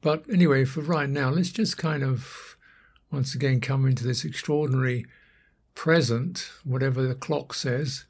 [0.00, 2.56] But anyway, for right now, let's just kind of
[3.10, 5.06] once again come into this extraordinary
[5.74, 8.04] present, whatever the clock says,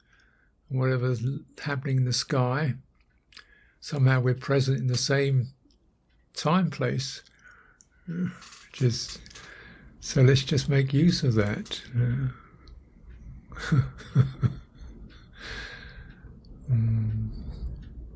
[0.69, 1.23] whatever's
[1.61, 2.75] happening in the sky.
[3.79, 5.47] Somehow we're present in the same
[6.33, 7.23] time place.
[8.71, 9.19] Just
[9.99, 11.81] so let's just make use of that.
[16.71, 17.29] Mm.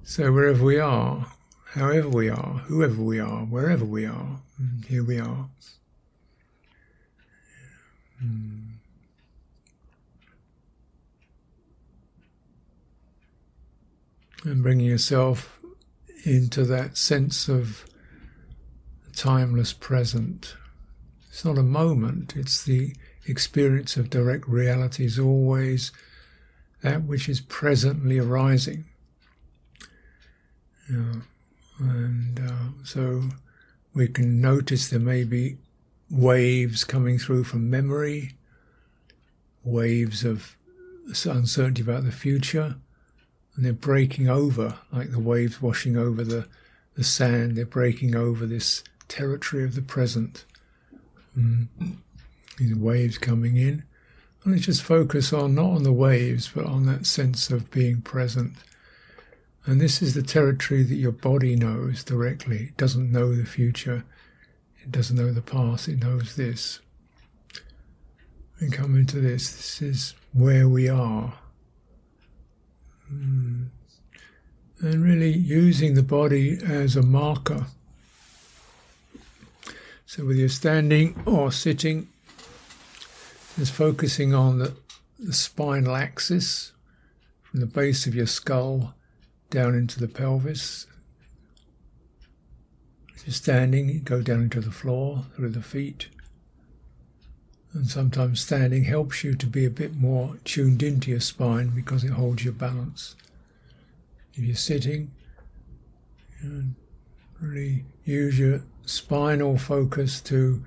[0.04, 1.32] So wherever we are,
[1.72, 5.48] however we are, whoever we are, wherever we are, mm, here we are.
[8.22, 8.74] Mm.
[14.44, 15.60] And bringing yourself
[16.26, 17.86] into that sense of
[19.16, 20.56] timeless present.
[21.30, 22.96] It's not a moment, it's the
[23.26, 25.94] experience of direct reality, is always
[26.82, 28.86] that which is presently arising.
[30.92, 31.22] Yeah.
[31.82, 33.24] And uh, so
[33.94, 35.58] we can notice there may be
[36.10, 38.34] waves coming through from memory,
[39.64, 40.56] waves of
[41.08, 42.76] uncertainty about the future,
[43.56, 46.48] and they're breaking over like the waves washing over the,
[46.96, 50.46] the sand, they're breaking over this territory of the present.
[51.38, 51.68] Mm.
[52.58, 53.84] These waves coming in.
[54.44, 58.02] And let's just focus on not on the waves, but on that sense of being
[58.02, 58.54] present.
[59.66, 62.58] And this is the territory that your body knows directly.
[62.70, 64.04] It doesn't know the future,
[64.84, 66.80] it doesn't know the past, it knows this.
[68.60, 69.52] And come into this.
[69.52, 71.34] This is where we are.
[73.12, 73.68] Mm.
[74.82, 77.66] And really using the body as a marker
[80.12, 82.10] so whether you're standing or sitting,
[83.58, 84.76] just focusing on the,
[85.18, 86.74] the spinal axis
[87.44, 88.94] from the base of your skull
[89.52, 90.88] down into the pelvis.
[93.16, 96.08] If you're standing, go down into the floor through the feet.
[97.74, 102.04] And sometimes standing helps you to be a bit more tuned into your spine because
[102.04, 103.16] it holds your balance.
[104.34, 105.12] If you're sitting,
[106.42, 106.76] you
[107.40, 110.66] really use your spinal focus to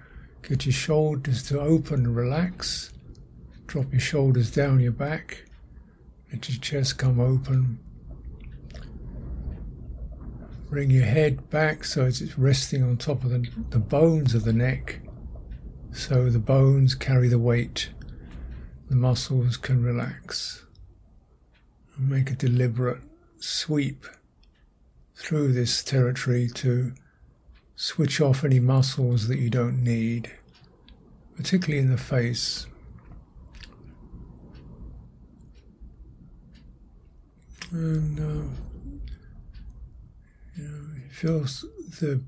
[0.48, 2.92] get your shoulders to open and relax.
[3.66, 5.44] Drop your shoulders down your back.
[6.32, 7.78] Let your chest come open.
[10.74, 14.52] Bring your head back so it's resting on top of the, the bones of the
[14.52, 14.98] neck.
[15.92, 17.90] So the bones carry the weight.
[18.90, 20.64] The muscles can relax.
[21.96, 23.02] Make a deliberate
[23.38, 24.04] sweep
[25.14, 26.92] through this territory to
[27.76, 30.32] switch off any muscles that you don't need,
[31.36, 32.66] particularly in the face.
[37.70, 38.73] And uh,
[41.14, 41.64] feels
[42.00, 42.20] the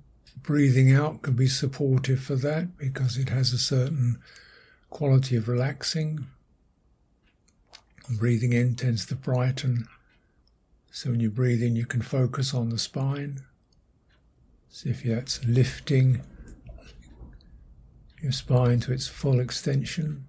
[0.42, 4.18] breathing out can be supportive for that because it has a certain
[4.90, 6.26] quality of relaxing.
[8.08, 9.88] Breathing in tends to brighten.
[10.92, 13.40] So when you breathe in, you can focus on the spine.
[14.68, 16.22] See if that's lifting
[18.22, 20.26] your spine to its full extension.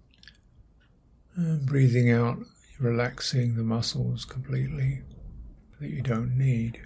[1.36, 2.40] And breathing out,
[2.80, 5.04] relaxing the muscles completely
[5.80, 6.82] that you don't need.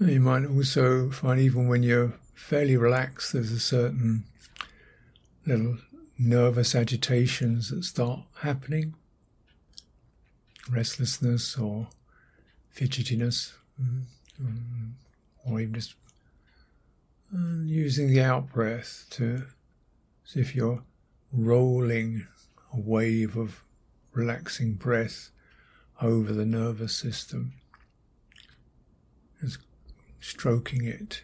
[0.00, 4.24] You might also find even when you're fairly relaxed, there's a certain
[5.44, 5.78] little
[6.16, 8.94] nervous agitations that start happening,
[10.70, 11.88] restlessness or
[12.72, 14.04] fidgetiness, mm,
[15.44, 15.94] or even just
[17.64, 19.46] using the out breath to
[20.24, 20.84] see if you're
[21.32, 22.28] rolling
[22.72, 23.64] a wave of
[24.12, 25.30] relaxing breath
[26.00, 27.54] over the nervous system.
[29.42, 29.58] It's
[30.28, 31.22] stroking it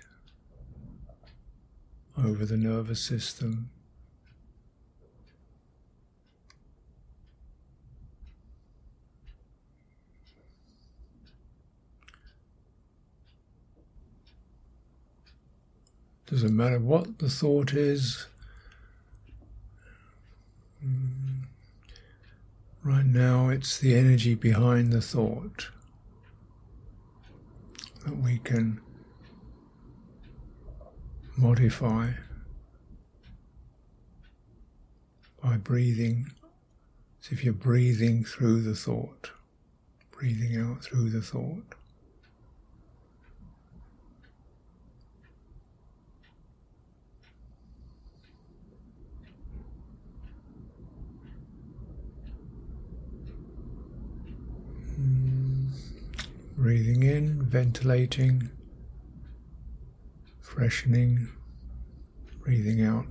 [2.17, 3.69] over the nervous system.
[16.27, 18.27] Doesn't matter what the thought is.
[20.83, 21.43] Mm.
[22.83, 25.69] Right now, it's the energy behind the thought
[28.05, 28.81] that we can
[31.37, 32.11] modify
[35.43, 36.31] by breathing.
[37.23, 39.31] As if you're breathing through the thought,
[40.11, 41.75] breathing out through the thought.
[55.01, 55.71] Mm.
[56.57, 58.51] Breathing in, ventilating,
[60.55, 61.29] freshening,
[62.45, 63.07] breathing out,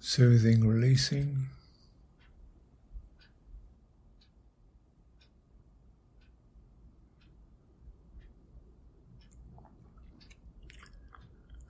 [0.00, 1.46] soothing, releasing.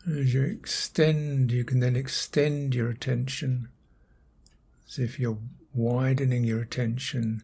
[0.08, 3.68] As you extend, you can then extend your attention
[4.88, 5.36] as if you're
[5.74, 7.42] widening your attention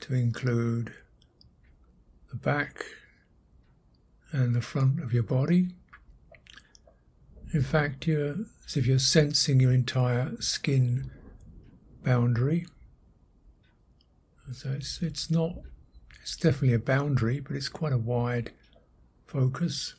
[0.00, 0.92] to include
[2.28, 2.84] the back
[4.32, 5.68] and the front of your body.
[7.52, 8.36] In fact, you're
[8.66, 11.10] as if you're sensing your entire skin
[12.02, 12.66] boundary.
[14.52, 15.52] So it's it's not
[16.22, 18.52] it's definitely a boundary, but it's quite a wide
[19.26, 19.94] focus.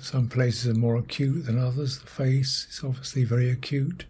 [0.00, 1.98] Some places are more acute than others.
[1.98, 4.06] The face is obviously very acute.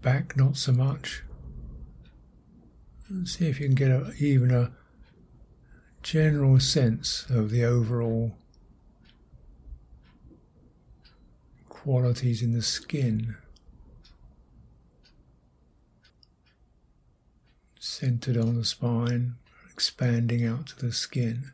[0.00, 1.22] Back, not so much
[3.24, 4.72] see if you can get a, even a
[6.02, 8.36] general sense of the overall
[11.68, 13.36] qualities in the skin.
[17.78, 19.34] Centered on the spine,
[19.70, 21.52] expanding out to the skin.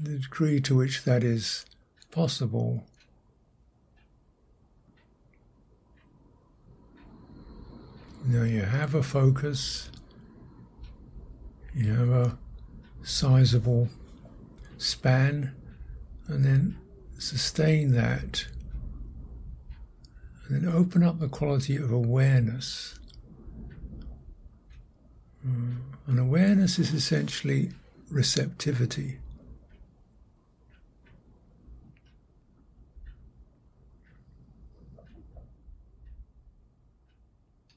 [0.00, 1.66] The degree to which that is
[2.10, 2.86] possible
[8.26, 9.90] Now you have a focus,
[11.74, 12.38] you have a
[13.02, 13.90] sizable
[14.78, 15.54] span,
[16.26, 16.78] and then
[17.18, 18.46] sustain that,
[20.48, 22.98] and then open up the quality of awareness.
[25.46, 25.76] Uh,
[26.06, 27.72] and awareness is essentially
[28.10, 29.18] receptivity.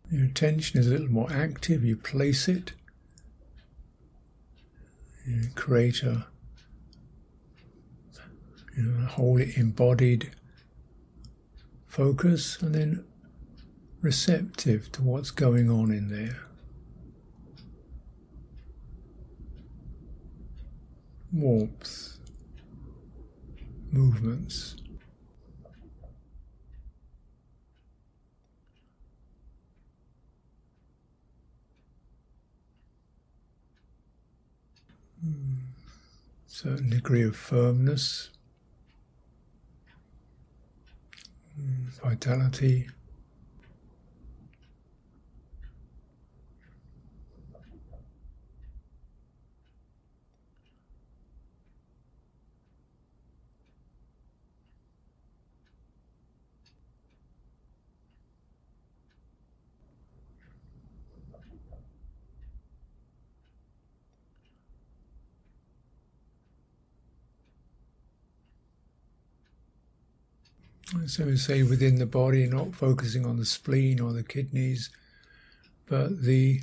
[0.10, 2.72] Your attention is a little more active, you place it,
[5.26, 6.28] you create a,
[8.76, 10.32] you know, a wholly embodied
[11.88, 13.04] focus, and then
[14.02, 16.40] receptive to what's going on in there.
[21.34, 22.18] Warmth,
[23.92, 24.78] movements.
[36.46, 38.30] Certain degree of firmness,
[41.60, 42.88] mm, vitality.
[71.06, 74.90] So we say within the body, not focusing on the spleen or the kidneys,
[75.86, 76.62] but the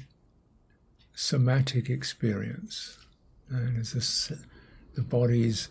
[1.14, 2.98] somatic experience.
[3.50, 4.32] And as
[4.94, 5.68] the, body's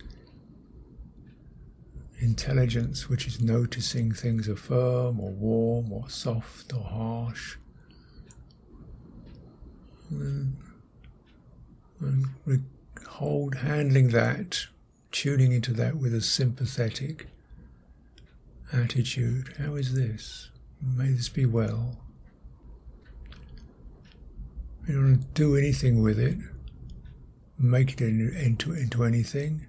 [2.19, 7.57] intelligence, which is noticing things are firm or warm or soft or harsh.
[10.11, 10.55] And,
[11.99, 12.59] and we
[13.07, 14.67] hold handling that,
[15.11, 17.27] tuning into that with a sympathetic
[18.73, 19.53] attitude.
[19.57, 20.49] How is this?
[20.81, 21.97] May this be well.
[24.87, 26.37] You don't do anything with it,
[27.57, 29.67] make it into, into anything.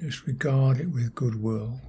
[0.00, 1.80] Just regard it with goodwill.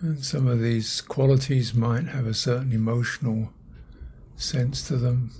[0.00, 3.50] And some of these qualities might have a certain emotional
[4.36, 5.32] sense to them.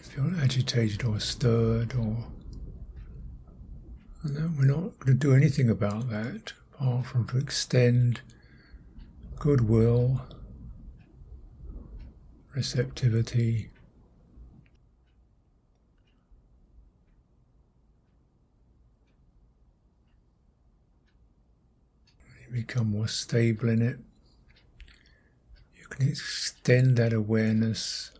[0.00, 2.26] If you're agitated or stirred, or
[4.24, 8.20] and we're not going to do anything about that apart from to extend
[9.38, 10.20] goodwill,
[12.54, 13.70] receptivity,
[22.58, 23.98] become more stable in it.
[25.76, 28.10] You can extend that awareness.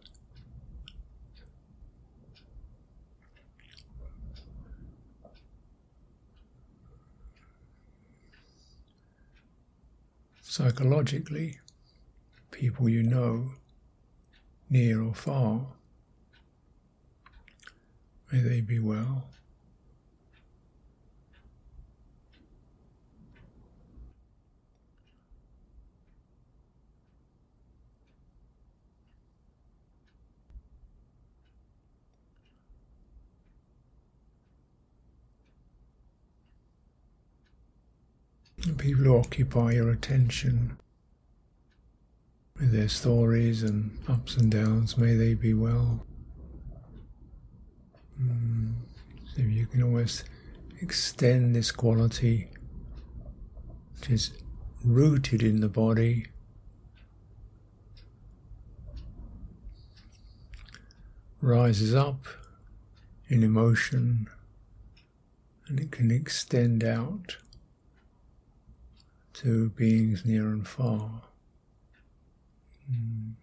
[10.40, 11.58] Psychologically,
[12.52, 13.50] people you know,
[14.70, 15.66] near or far,
[18.30, 19.30] may they be well.
[39.08, 40.76] Who occupy your attention
[42.60, 46.04] with their stories and ups and downs, may they be well.
[48.20, 48.74] Mm.
[49.34, 50.24] So you can always
[50.82, 52.48] extend this quality,
[53.94, 54.32] which is
[54.84, 56.26] rooted in the body.
[61.40, 62.26] Rises up
[63.28, 64.28] in emotion
[65.66, 67.38] and it can extend out
[69.38, 71.22] to beings near and far.
[72.90, 73.34] Mm.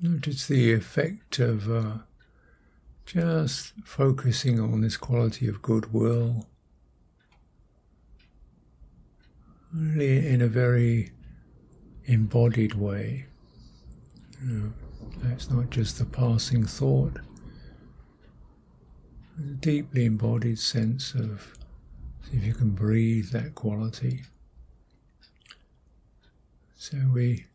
[0.00, 1.98] Notice the effect of uh,
[3.04, 6.46] just focusing on this quality of goodwill,
[9.72, 11.12] really in a very
[12.04, 13.26] embodied way.
[14.42, 14.72] You know,
[15.32, 17.18] it's not just the passing thought,
[19.38, 21.54] a deeply embodied sense of
[22.32, 24.22] if you can breathe that quality.
[26.74, 27.46] So we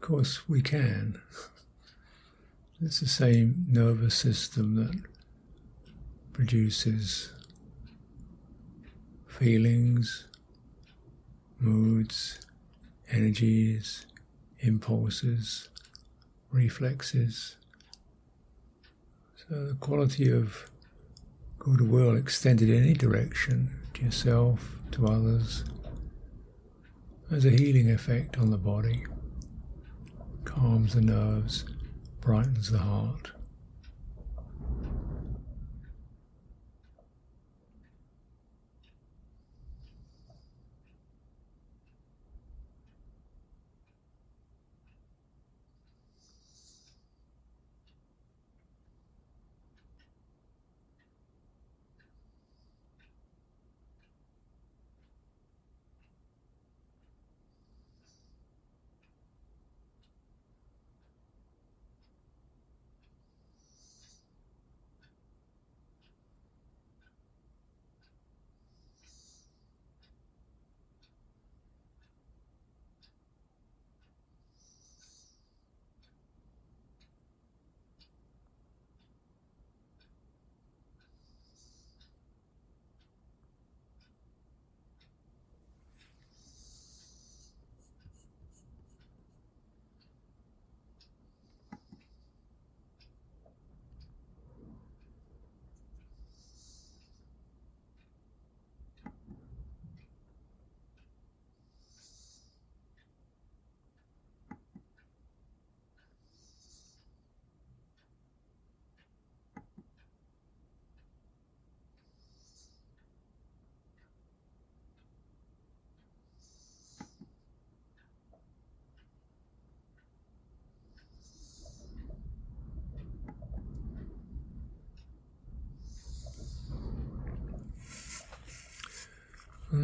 [0.00, 1.20] of course, we can.
[2.80, 4.98] It's the same nervous system that
[6.32, 7.30] produces
[9.26, 10.26] feelings,
[11.58, 12.40] moods,
[13.10, 14.06] energies,
[14.60, 15.68] impulses,
[16.50, 17.56] reflexes.
[19.36, 20.70] So the quality of
[21.58, 25.64] goodwill extended in any direction to yourself, to others,
[27.28, 29.04] has a healing effect on the body
[30.44, 31.64] calms the nerves,
[32.20, 33.32] brightens the heart.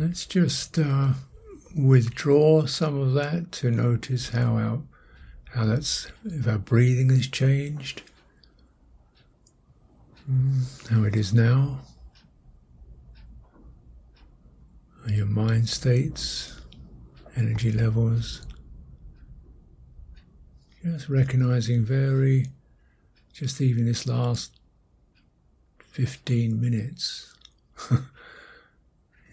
[0.00, 1.12] Let's just uh,
[1.74, 4.82] withdraw some of that to notice how our
[5.54, 8.02] how that's if our breathing has changed,
[10.30, 11.80] mm, how it is now,
[15.08, 16.60] your mind states,
[17.36, 18.42] energy levels.
[20.82, 22.46] Just recognizing very,
[23.32, 24.52] just even this last
[25.78, 27.34] 15 minutes,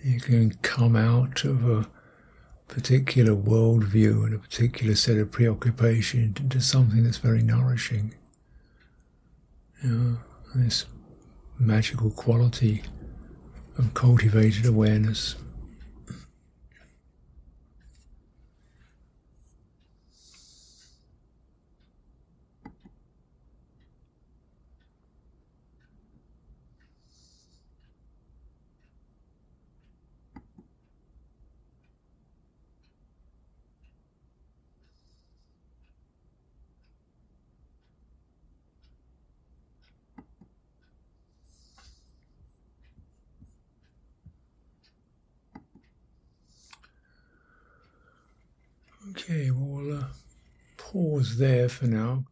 [0.04, 1.88] you can come out of a
[2.68, 8.14] particular worldview and a particular set of preoccupation into something that's very nourishing.
[9.84, 10.18] You know,
[10.56, 10.86] this
[11.58, 12.84] magical quality
[13.78, 15.36] of cultivated awareness.
[49.24, 50.04] Okay, we'll uh,
[50.76, 52.26] pause there for now.